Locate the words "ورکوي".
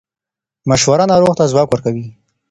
1.71-2.07